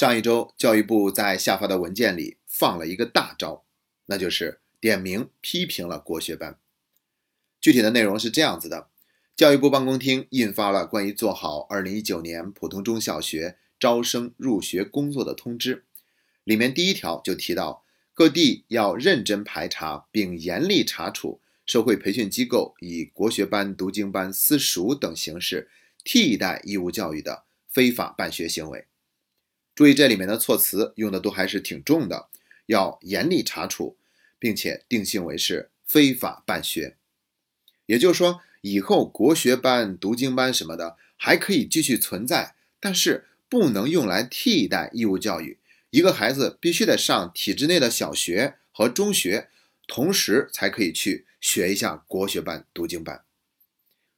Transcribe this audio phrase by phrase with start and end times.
[0.00, 3.66] 上一周，教育部在下发的文件里放了一个大招，
[4.06, 6.58] 那就是点名批评了国学班。
[7.60, 8.88] 具体的内容是这样子的：
[9.36, 15.84] 教育部办公厅印发了关于做好2019年普通中小学招生入学工作的通知，
[16.44, 25.68] 里面第一条就提到，各地要认真排查并严厉查处社会培训机构以国学班、读经班、私塾等形式
[26.02, 28.86] 替代义务教育的非法办学行为。
[29.80, 32.28] 注意这里面的措辞用的都还是挺重的，
[32.66, 33.96] 要严厉查处，
[34.38, 36.98] 并且定性为是非法办学。
[37.86, 45.56] 也就是说，以后国学班、读经班什么的还可以继续存在，但是不能用来替代义务教育。
[45.88, 49.48] 一个孩子必须得上体制内的小学和中学，
[49.86, 53.24] 同时才可以去学一下国学班、读经班。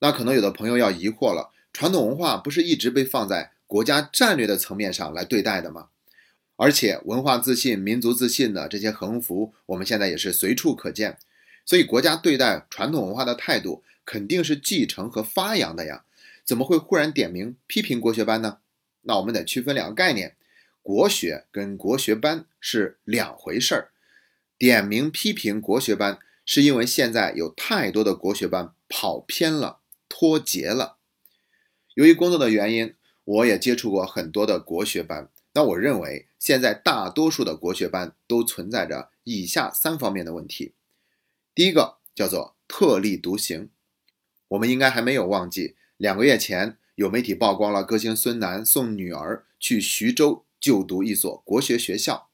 [0.00, 3.52] 那可能有的朋友要疑惑了，传统文化不是一直被放在？
[3.66, 5.88] 国家战略的层面上来对待的吗？
[6.58, 11.18] 而且文化自信、民族自信的这些横幅，我们现在也是随处可见。
[11.66, 16.04] 所以国家对待传统文化的态度肯定是继承和发扬的呀。
[16.44, 18.58] 怎么会忽然点名批评国学班呢？
[19.02, 20.36] 那我们得区分两个概念：
[20.80, 23.90] 国学跟国学班是两回事儿。
[24.56, 30.96] 点名批评国学班，是因为现在有太多的国学班跑偏了、脱节了。
[31.92, 32.94] 由于工作的原因。
[33.26, 40.74] 我也接触过很多的国学班，那我认为现在大多数的国学班都存在着以下三方面的问题。
[41.52, 43.70] 第一个叫做特立独行，
[44.46, 52.28] 我们应该还没有忘记，两个月前有媒体曝光了歌星孙楠送女儿去徐州就读一所国学学校，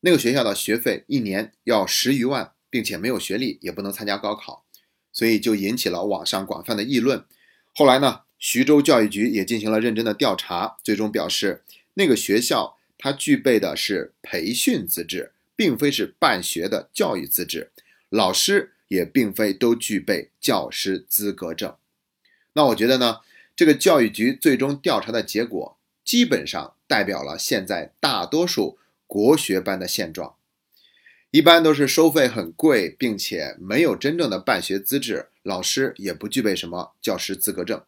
[0.00, 4.64] 那个学校的学费一年要十余万，并且没有学历，也不能参加高考，
[5.12, 7.24] 所以就引起了网上广泛的议论。
[7.72, 8.23] 后来呢？
[8.46, 11.62] 徐州教育局也进行了认真的调查，最终表示，
[11.94, 17.70] 那个学校它具备的是培训资质，并非是办学的教育资质，
[18.10, 21.74] 老师也并非都具备教师资格证。
[22.52, 23.20] 那我觉得呢，
[23.56, 28.76] 这个教育局最终调查的结果，基本上代表了现在大多数
[29.06, 30.34] 国学班的现状，
[31.30, 37.82] 一般都是收费很贵，并且没有真正的办学资质，老师也不具备什么教师资格证。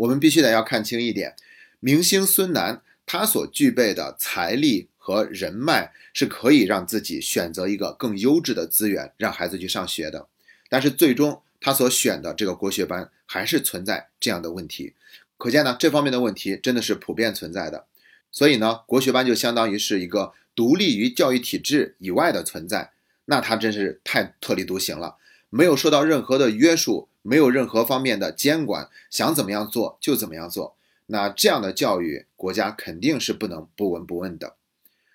[0.00, 1.34] 我们必须得要看清一点，
[1.78, 10.26] 明星孙楠他所具备的财力和人脉是可以让自己选择一个更优质的资源，让孩子去上学的。
[10.70, 14.94] 但是最终他所选的这个国学班还是存在这样的问题，
[15.36, 17.84] 可见呢这方面的问题真的是普遍存在的。
[18.32, 22.92] 所以呢国学班就相当于是一个独立于教育体制以外的存在，
[23.26, 25.16] 那他真是太特立独行了，
[25.50, 27.09] 没有受到任何的约束。
[27.22, 30.76] 没有任何方面的监管，想怎么样做就怎么样做。
[31.06, 34.54] 那这样的教育，国家肯定是不能不闻不问的。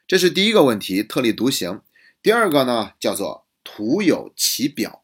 [0.06, 1.82] 这是第一个问题，特立独行。
[2.22, 5.04] 第二个呢，叫做徒有其表。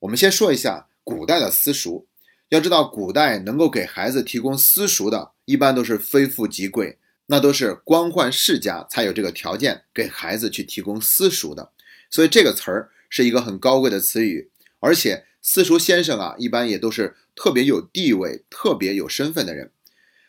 [0.00, 2.06] 我们先说一下古代的私塾。
[2.50, 11.72] 要知道，古代能够给孩子提供私塾的，一般都是非富即贵，那都是官宦世家才有这个条件给孩子去提供私塾的。
[12.10, 15.24] 所以这个词儿是一个很高贵的词语，而且。
[15.44, 19.72] 私塾先生啊，一般也都是特别有地位、特别有身份的人。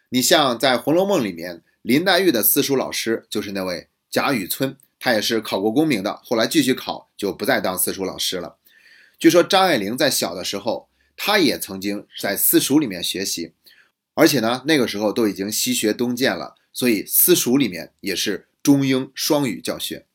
[0.10, 8.58] 你像在《红楼梦》里面，林黛玉的私塾老师就是那位贾雨村，他也是考过功名的，后来继续考就不再当私塾老师了。
[9.20, 13.54] 据说张爱玲在小的时候，她也曾经在私塾里面学习，
[14.16, 20.08] 而且呢，那个时候都已经西学东渐了，所以私塾里面也是中英双语教学。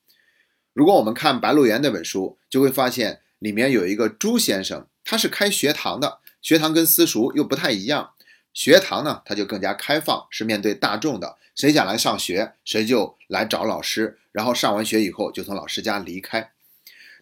[0.72, 3.20] 如果我们看《白鹿原》那本书，就会发现。
[3.38, 8.10] 里面有一个朱先生，他是开学堂的，学堂跟私塾又不太一样。
[8.54, 16.50] 学堂呢，它就更加开放，是面对大众的，谁想来上学，谁就来找老师，然后上完学以后就从老师家离开。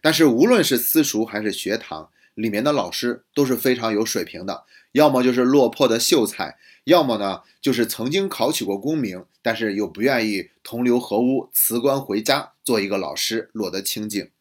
[0.01, 4.63] 但是无论是私塾还是学堂，里面的老师都是非常有水平的，
[4.93, 14.31] 要么就是落魄的秀才，要么呢就是曾经考取过功名，但是又不愿意同流合污，辞官回家做一个老师，落得清静。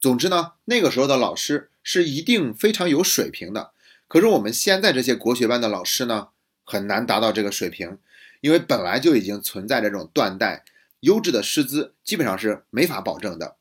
[0.00, 3.72] 总之呢，那个时候的老师是一定非常有水平的。
[4.06, 6.28] 可是我们现在这些国学班的老师呢，
[6.64, 7.98] 很难达到这个水平，
[8.40, 10.64] 因为本来就已经存在这种断代，
[11.00, 13.56] 优质的师资基本上是没法保证的。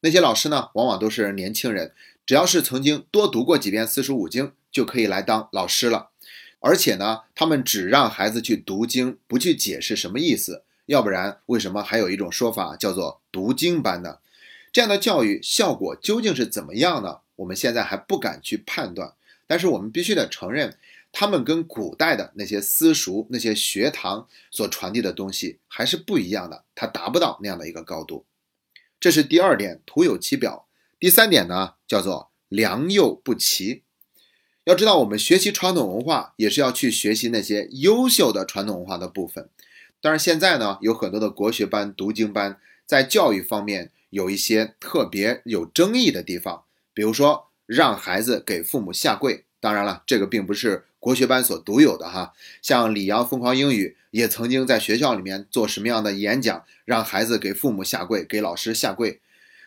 [0.00, 1.92] 那些老师呢，往往都是年轻人，
[2.26, 6.10] 只要是曾经多读过几遍四书五经，就可以来当老师了。
[6.60, 10.64] 而且呢，他们只让孩子去读经，不去解释什么意思。
[10.86, 14.18] 要不然，为什么还有一种说法叫做读经班呢？
[14.78, 17.18] 这样的教育效果究竟是怎么样呢？
[17.34, 19.12] 我们现在还不敢去判断，
[19.48, 20.78] 但是我们必须得承认，
[21.10, 28.24] 他们跟古代的那些私塾、那些学堂所传递的东西还是不一样的，它达不到那样的一个高度。
[29.00, 30.68] 这是第二点，徒有其表。
[31.00, 33.82] 第三点呢，叫做良莠不齐。
[34.62, 39.50] 要知道，我们学习传统文化，也是要去学习那些优秀的传统文化的部分。
[40.00, 46.64] 但是，现在呢，有很多的国学班、读经班，在教育方面有一些特别有争议的地方，
[46.94, 49.44] 比如说让孩子给父母下跪。
[49.60, 52.32] 当然了，这个并不是国学班所独有的哈。
[52.62, 59.20] 像李阳疯狂英语也曾经在学校里面做什么样的演讲，让孩子给父母下跪，给老师下跪。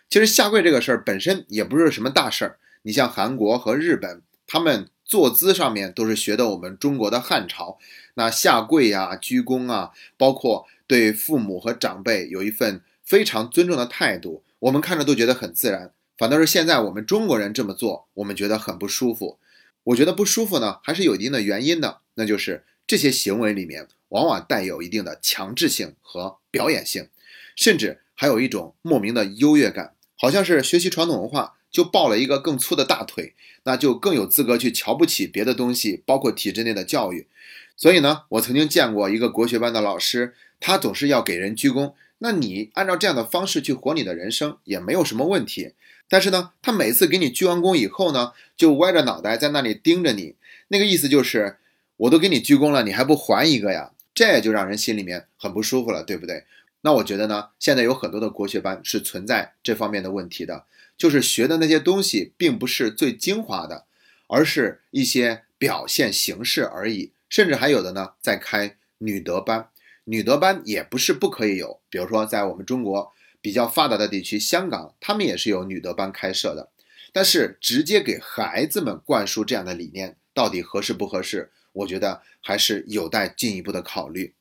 [0.09, 2.57] 其实下跪这个事儿本身也不是什么大事儿。
[2.83, 4.21] 你像韩国和日本。
[4.47, 7.79] 他们坐姿上面都是学的我们中国的汉朝，
[8.15, 15.91] 那下跪呀、鞠躬啊，包括对父母和长辈有一份非常尊重的态度，我们看着都觉得很自然。
[16.17, 19.37] 反倒是现在我们中国人这么做，我们觉得很不舒服。
[19.83, 27.09] 我觉得不舒服呢，还是有一定的原因的，那就是这些行为里面往往带有一定的强制性和表演性，
[27.57, 31.55] 甚至还有一种莫名的优越感，好像是学习传统文化。
[31.69, 37.27] 就抱了一个更粗的大腿，那就更有资格去瞧不起别的东西，包括体制内的教育。
[37.75, 41.93] 所以呢，我曾经见过一个国学班的老师，他总是要给人鞠躬。
[42.23, 45.73] 那你按照这样的方式去活你的人生也没有什么问题。
[46.07, 50.35] 但是呢，他每次给你鞠完躬以后呢，就歪着脑袋在那里盯着你，
[50.67, 51.57] 那个意思就是，
[51.97, 53.91] 我都给你鞠躬了，你还不还一个呀？
[54.13, 56.43] 这就让人心里面很不舒服了，对不对？
[56.81, 60.65] 那我觉得呢，现在有很多的国学班是存在这方面的问题的。
[60.97, 63.85] 就是学的那些东西，并不是最精华的，
[64.27, 67.13] 而是一些表现形式而已。
[67.27, 69.69] 甚至还有的呢，在开女德班，
[70.05, 71.79] 女德班也不是不可以有。
[71.89, 73.11] 比如说，在我们中国
[73.41, 76.69] 比较发达的地区，香港，他们也是有女德班开设的。
[77.13, 81.51] 但是，直接给孩子们灌输这样的理念，到底合适不合适？
[81.73, 84.33] 我觉得还是有待进一步的考虑。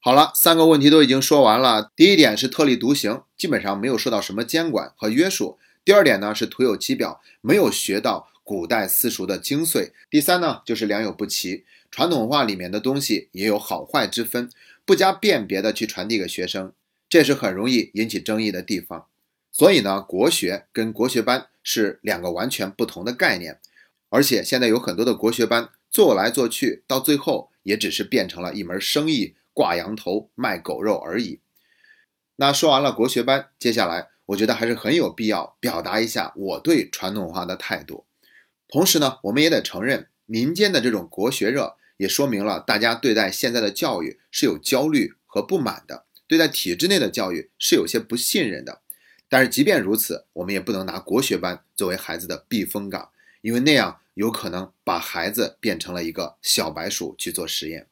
[0.00, 1.90] 好了，三个问题都已经说完了。
[1.96, 5.58] 第一点是特立独行，基本上没有受到什么监管和约束。
[5.84, 9.92] 第二点呢是徒有其表，没有学到古代私塾的精髓。
[10.10, 14.50] 第三呢就是良莠不齐，传统文化里面的东西也有好坏之分，
[14.84, 16.72] 不加辨别的去传递给学生，
[17.08, 19.06] 这是很容易引起争议的地方。
[19.50, 23.60] 所以呢，国学跟国学班是两个完全不同的概念，
[24.08, 31.40] 而且现在有很多的国学班做来做去，到最后也只是变成了一门生意，挂羊头卖狗肉而已。
[32.36, 34.10] 那说完了国学班，接下来。
[34.28, 38.06] 我觉得还是很有必要表达一下我对传统文化的态度。
[38.66, 48.80] 同时呢，我们也得承认，民间的这种国学热，也说明了大家对待现在的教育是有焦虑和不满的，对待体制内的教育是有些不信任的。
[49.28, 53.10] 但是即便如此，我们也不能拿国学班作为孩子的避风港，
[53.42, 57.88] 因为那样有可能把孩子变成了一个小白鼠去做实验。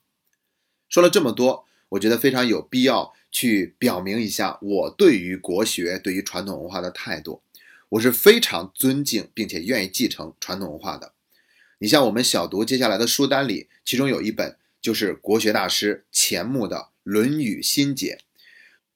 [0.88, 3.14] 说了这么多，我觉得非常有必要。
[3.34, 7.40] 去表明一下我对于国学、对于传统文化的态度，
[7.88, 11.14] 我是非常尊敬并且愿意继承传统文化的。
[11.82, 18.20] 你像我们小读接下来的书单里，其中有一本就是国学大师钱穆的《论语心解》。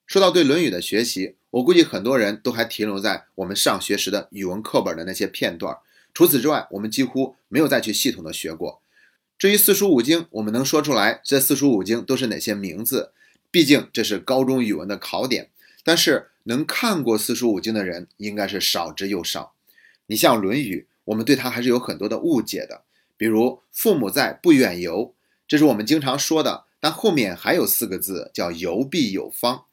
[0.07, 5.77] 说到对《论语》的学习，我估计很多人都还停留在我们上学时的语文课本的那些片段，
[6.15, 8.81] 除此之外，我们几乎没有再去系统的学过。
[9.37, 13.11] 至于四书五经，我们能说出来这四书五经都是哪些名字？
[13.51, 15.51] 毕竟这是高中语文的考点，
[15.83, 19.55] 但是能看过四书五经的人应该是少之又少。
[20.07, 22.83] 你像《论语》，我们对它还是有很多的误解的。
[23.17, 25.15] 比如“父母在，不远游”，
[25.49, 29.65] 这是我们经常说的，但后面还有四个字叫“游必有方”。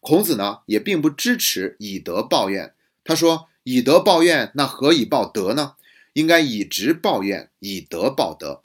[0.00, 5.74] 孔子呢也并不支持以德报怨，他说：“以德报怨，那何以报德呢？
[6.14, 8.62] 应该以直报怨，以德报德。”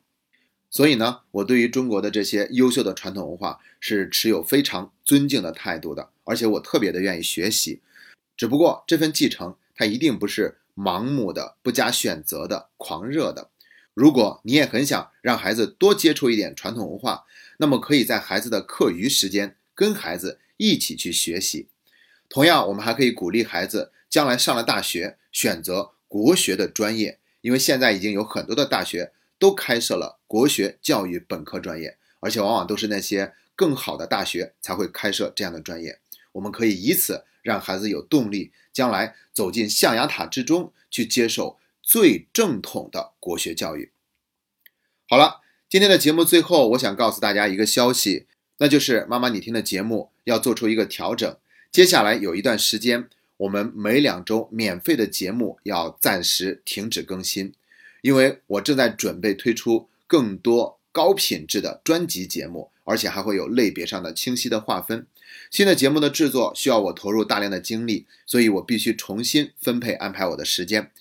[0.72, 7.82] 所以呢，我对于中国的这些优秀的传统文化是持有非常尊敬的态度的，而且我特别的愿意学习。
[8.36, 13.50] 只不过这份继承，它一定不是盲目的、不加选择的、狂热的。
[13.94, 17.26] 如果你也很想让孩子多接触一点传统文化，
[17.58, 21.68] 那么可以在孩子的课余时间跟孩子一起去学习。
[22.28, 29.12] 同样，我们还可以鼓励孩子将来上了大学选择国学的专业，因为现在已经有很多的大学。
[29.40, 36.00] 都开设了国学教育本科专业，而且往往都是那些更好的大学才会开设这样的专业。
[36.32, 43.92] 我们可以以此让孩子有动力，将来走进象牙塔之中去接受最正统的国学教育。
[45.08, 48.26] 好了，今天的节目最后，我想告诉大家一个消息，
[48.58, 51.38] 那就是妈妈你听的节目要做出一个调整。
[51.72, 53.08] 接下来有一段时间，
[53.38, 57.54] 我们每两周免费的节目要暂时停止更新。
[58.02, 65.08] 因为我正在准备推出更多高品质的专辑节目，而且还会有类别上的清晰的划分。
[65.50, 70.92] 新的节目的制作需要我投入大量的精力，所以我必须重新分配安排我的时间。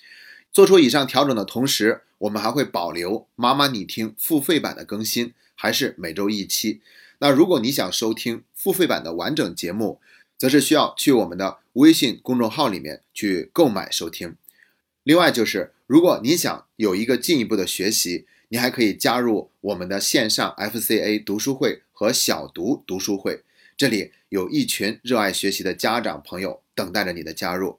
[0.52, 6.80] 做出以上调整的同时，我们还会保留妈妈你听付费版的更新，还是每周一期。
[7.18, 10.00] 那如果你想收听付费版的完整节目，
[10.36, 14.36] 则是需要去我们的微信公众号里面去购买收听。
[15.04, 23.42] 另外就是，如果你想有一个进一步的学习，你还可以加入我们的线上 FCA 读书会和小读读书会，
[23.78, 27.78] 这里有一群热爱学习的家长朋友等待着你的加入。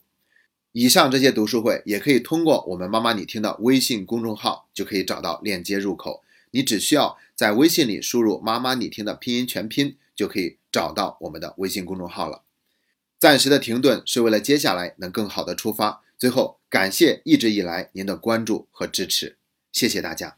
[0.72, 12.42] 以上这些读书会也可以通过我们妈妈你听的微信公众号就可以找到链接入口，你只需要在微信里输入“妈妈你听”的拼音全拼，就可以找到我们的微信公众号了。
[13.20, 16.02] 暂时的停顿是为了接下来能更好的出发。
[16.18, 19.38] 最后，感谢一直以来您的关注和支持，
[19.72, 20.38] 谢谢大家。